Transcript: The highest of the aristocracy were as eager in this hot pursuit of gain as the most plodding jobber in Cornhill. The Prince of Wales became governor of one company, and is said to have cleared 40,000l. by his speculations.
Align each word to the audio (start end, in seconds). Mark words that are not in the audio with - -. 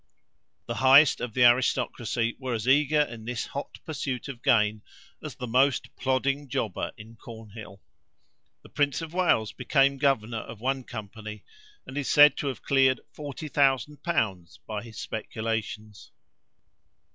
The 0.65 0.73
highest 0.81 1.21
of 1.21 1.35
the 1.35 1.43
aristocracy 1.45 2.35
were 2.39 2.55
as 2.55 2.67
eager 2.67 3.01
in 3.01 3.23
this 3.23 3.45
hot 3.45 3.77
pursuit 3.85 4.27
of 4.29 4.41
gain 4.41 4.81
as 5.23 5.35
the 5.35 5.45
most 5.45 5.95
plodding 5.95 6.49
jobber 6.49 6.91
in 6.97 7.17
Cornhill. 7.17 7.83
The 8.63 8.69
Prince 8.69 9.03
of 9.03 9.13
Wales 9.13 9.51
became 9.51 9.99
governor 9.99 10.39
of 10.39 10.59
one 10.59 10.85
company, 10.85 11.43
and 11.85 11.99
is 11.99 12.09
said 12.09 12.35
to 12.37 12.47
have 12.47 12.63
cleared 12.63 12.99
40,000l. 13.13 14.57
by 14.65 14.81
his 14.81 14.97
speculations. 14.99 16.11